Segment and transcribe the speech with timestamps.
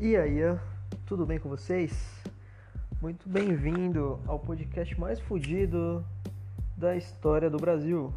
[0.00, 0.38] E aí,
[1.06, 2.22] tudo bem com vocês?
[3.02, 6.04] Muito bem-vindo ao podcast mais fodido
[6.76, 8.12] da história do Brasil,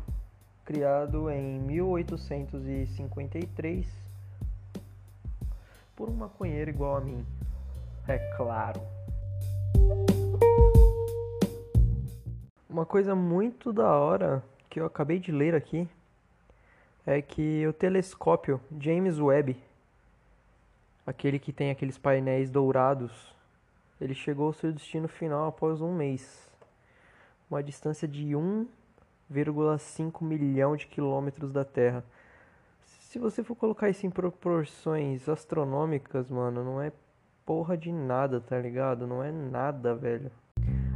[0.64, 3.88] criado em 1853
[5.96, 7.26] por um maconheiro igual a mim.
[8.08, 8.80] É claro.
[12.70, 15.90] Uma coisa muito da hora que eu acabei de ler aqui
[17.08, 19.58] é que o telescópio James Webb,
[21.06, 23.34] aquele que tem aqueles painéis dourados,
[24.00, 26.50] ele chegou ao seu destino final após um mês,
[27.50, 32.04] uma distância de 1,5 milhão de quilômetros da Terra.
[32.84, 36.92] Se você for colocar isso em proporções astronômicas, mano, não é
[37.46, 39.06] porra de nada, tá ligado?
[39.06, 40.32] Não é nada, velho.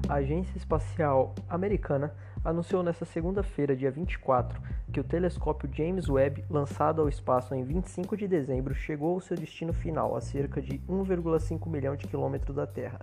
[0.07, 4.61] A Agência Espacial Americana anunciou nesta segunda-feira, dia 24,
[4.93, 9.35] que o telescópio James Webb, lançado ao espaço em 25 de dezembro, chegou ao seu
[9.35, 12.99] destino final, a cerca de 1,5 milhão de quilômetros da Terra.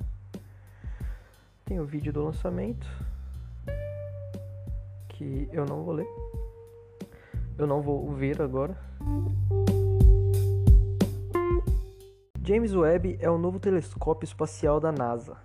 [1.64, 2.86] Tem o vídeo do lançamento,
[5.08, 6.08] que eu não vou ler.
[7.58, 8.76] Eu não vou ver agora.
[12.44, 15.36] James Webb é o novo telescópio espacial da NASA.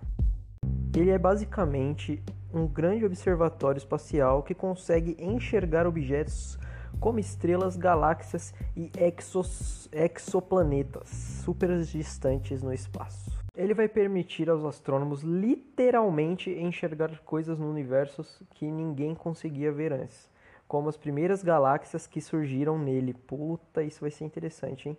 [0.98, 2.20] Ele é basicamente
[2.52, 6.58] um grande observatório espacial que consegue enxergar objetos
[6.98, 11.08] como estrelas, galáxias e exos, exoplanetas
[11.44, 13.30] super distantes no espaço.
[13.54, 20.28] Ele vai permitir aos astrônomos literalmente enxergar coisas no universo que ninguém conseguia ver antes,
[20.66, 23.14] como as primeiras galáxias que surgiram nele.
[23.14, 24.98] Puta, isso vai ser interessante, hein?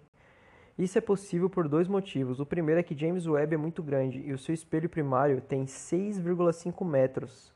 [0.80, 2.40] Isso é possível por dois motivos.
[2.40, 5.66] O primeiro é que James Webb é muito grande e o seu espelho primário tem
[5.66, 7.52] 6,5 metros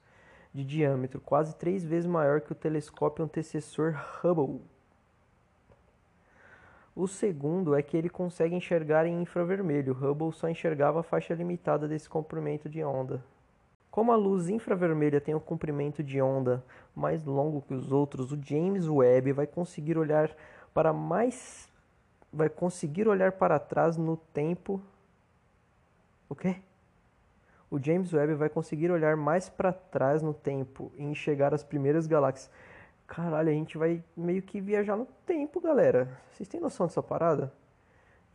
[0.53, 4.59] de diâmetro, quase três vezes maior que o telescópio antecessor Hubble.
[6.93, 9.93] O segundo é que ele consegue enxergar em infravermelho.
[9.93, 13.23] Hubble só enxergava a faixa limitada desse comprimento de onda.
[13.89, 16.61] Como a luz infravermelha tem um comprimento de onda
[16.93, 20.29] mais longo que os outros, o James Webb vai conseguir olhar
[20.73, 21.71] para mais
[22.33, 24.81] vai conseguir olhar para trás no tempo.
[26.27, 26.57] O quê?
[27.69, 32.07] O James Webb vai conseguir olhar mais para trás no tempo e enxergar as primeiras
[32.07, 32.49] galáxias.
[33.07, 36.09] Caralho, a gente vai meio que viajar no tempo, galera.
[36.31, 37.53] Vocês têm noção dessa parada?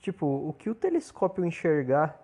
[0.01, 2.21] Tipo, o que o telescópio enxergar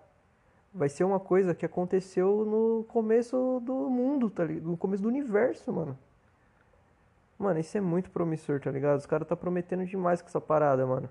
[0.72, 4.68] vai ser uma coisa que aconteceu no começo do mundo, tá ligado?
[4.68, 5.98] No começo do universo, mano.
[7.38, 8.98] Mano, isso é muito promissor, tá ligado?
[8.98, 11.08] Os caras tá prometendo demais com essa parada, mano.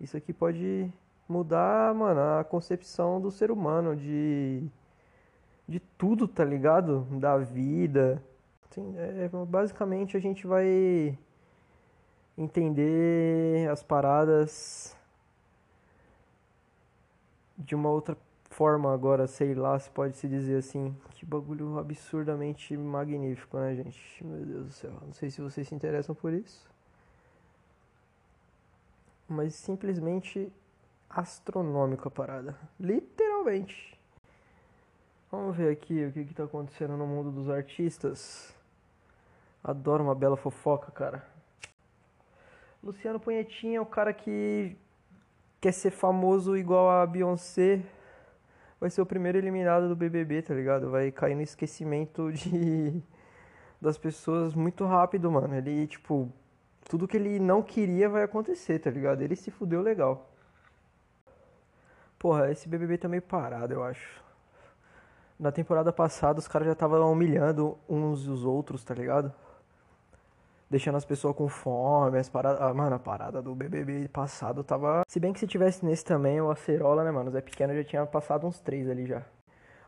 [0.00, 0.90] Isso aqui pode
[1.28, 4.62] mudar, mano, a concepção do ser humano, de.
[5.68, 7.06] de tudo, tá ligado?
[7.18, 8.22] Da vida.
[8.70, 11.18] Assim, é, basicamente a gente vai
[12.38, 14.96] entender as paradas
[17.58, 18.16] de uma outra
[18.48, 20.96] forma agora, sei lá, se pode se dizer assim.
[21.10, 24.24] Que bagulho absurdamente magnífico, né, gente?
[24.24, 24.92] Meu Deus do céu.
[25.04, 26.70] Não sei se vocês se interessam por isso
[29.30, 30.52] mas simplesmente
[31.08, 32.56] astronômico a parada.
[32.78, 33.98] Literalmente.
[35.30, 38.52] Vamos ver aqui o que está acontecendo no mundo dos artistas.
[39.62, 41.24] Adoro uma bela fofoca, cara.
[42.82, 44.76] Luciano Punhetinha é o cara que
[45.60, 47.82] quer ser famoso igual a Beyoncé.
[48.80, 50.90] Vai ser o primeiro eliminado do BBB, tá ligado?
[50.90, 53.00] Vai cair no esquecimento de
[53.80, 55.54] das pessoas muito rápido, mano.
[55.54, 56.32] Ele, tipo,
[56.90, 59.22] tudo que ele não queria vai acontecer, tá ligado?
[59.22, 60.28] Ele se fudeu legal.
[62.18, 64.20] Porra, esse BBB tá meio parado, eu acho.
[65.38, 69.32] Na temporada passada os caras já estavam humilhando uns e os outros, tá ligado?
[70.68, 72.60] Deixando as pessoas com fome, as paradas.
[72.60, 75.04] Ah, mano, a parada do BBB passado tava.
[75.06, 77.28] Se bem que se tivesse nesse também, o Acerola, né, mano?
[77.28, 79.22] O Zé Pequeno já tinha passado uns três ali já.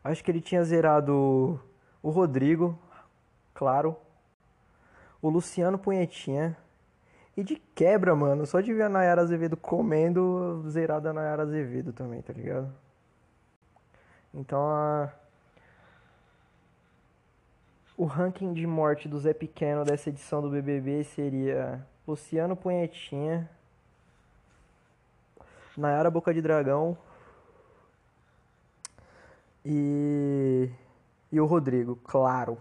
[0.04, 1.60] Acho que ele tinha zerado
[2.00, 2.78] o Rodrigo,
[3.52, 3.96] claro.
[5.20, 6.56] O Luciano Punhetinha.
[7.36, 11.92] E de quebra, mano, só de ver a Nayara Azevedo comendo, zerada a Nayara Azevedo
[11.92, 12.70] também, tá ligado?
[14.34, 15.10] Então a...
[17.96, 23.48] O ranking de morte do Zé Pequeno dessa edição do BBB seria Luciano Punhetinha,
[25.76, 26.96] Nayara Boca de Dragão
[29.64, 30.68] e,
[31.30, 32.58] e o Rodrigo, claro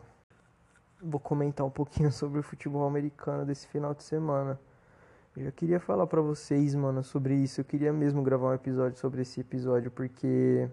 [1.03, 4.59] vou comentar um pouquinho sobre o futebol americano desse final de semana.
[5.35, 7.61] Eu já queria falar para vocês, mano, sobre isso.
[7.61, 10.69] Eu queria mesmo gravar um episódio sobre esse episódio porque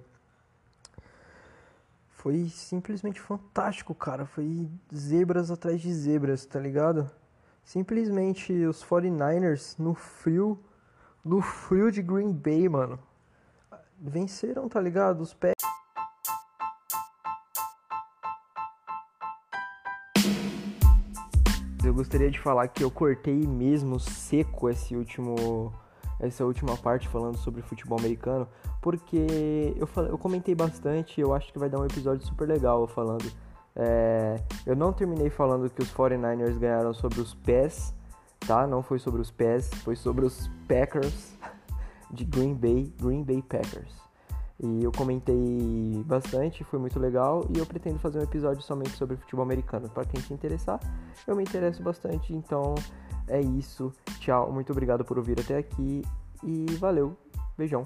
[2.10, 4.26] foi simplesmente fantástico, cara.
[4.26, 7.08] Foi zebras atrás de zebras, tá ligado?
[7.62, 10.58] Simplesmente os 49ers no frio,
[11.24, 12.98] no frio de Green Bay, mano.
[14.00, 15.20] venceram, tá ligado?
[15.20, 15.57] Os pés.
[21.84, 25.72] Eu gostaria de falar que eu cortei mesmo seco esse último
[26.20, 28.48] essa última parte falando sobre futebol americano,
[28.82, 32.88] porque eu, falei, eu comentei bastante, eu acho que vai dar um episódio super legal
[32.88, 33.30] falando.
[33.76, 34.36] É,
[34.66, 37.94] eu não terminei falando que os 49ers ganharam sobre os pés,
[38.40, 38.66] tá?
[38.66, 41.36] Não foi sobre os pés, foi sobre os Packers
[42.10, 44.07] de Green Bay, Green Bay Packers.
[44.60, 49.16] E eu comentei bastante, foi muito legal e eu pretendo fazer um episódio somente sobre
[49.16, 49.88] futebol americano.
[49.88, 50.80] Para quem se interessar,
[51.26, 52.74] eu me interesso bastante, então
[53.28, 53.92] é isso.
[54.18, 56.02] Tchau, muito obrigado por ouvir até aqui
[56.42, 57.16] e valeu.
[57.56, 57.84] Beijão.